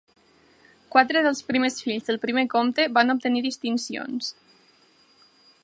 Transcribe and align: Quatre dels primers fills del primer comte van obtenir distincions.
Quatre 0.95 1.21
dels 1.27 1.41
primers 1.49 1.77
fills 1.87 2.07
del 2.09 2.19
primer 2.23 2.45
comte 2.55 2.87
van 2.97 3.15
obtenir 3.17 3.45
distincions. 3.49 4.31